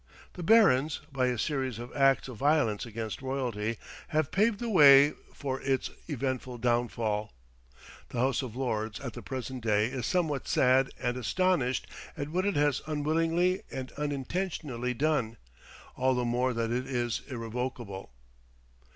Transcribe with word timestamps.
The 0.33 0.41
barons, 0.41 1.01
by 1.11 1.27
a 1.27 1.37
series 1.37 1.77
of 1.77 1.95
acts 1.95 2.27
of 2.27 2.37
violence 2.37 2.87
against 2.87 3.21
royalty, 3.21 3.77
have 4.07 4.31
paved 4.31 4.57
the 4.59 4.67
way 4.67 5.11
for 5.31 5.61
its 5.61 5.91
eventual 6.09 6.57
downfall. 6.57 7.31
The 8.09 8.17
House 8.17 8.41
of 8.41 8.55
Lords 8.55 8.99
at 8.99 9.13
the 9.13 9.21
present 9.21 9.63
day 9.63 9.85
is 9.89 10.07
somewhat 10.07 10.47
sad 10.47 10.89
and 10.99 11.17
astonished 11.17 11.85
at 12.17 12.29
what 12.29 12.47
it 12.47 12.55
has 12.55 12.81
unwillingly 12.87 13.61
and 13.69 13.91
unintentionally 13.91 14.95
done, 14.95 15.37
all 15.95 16.15
the 16.15 16.25
more 16.25 16.51
that 16.51 16.71
it 16.71 16.87
is 16.87 17.21
irrevocable. 17.27 18.11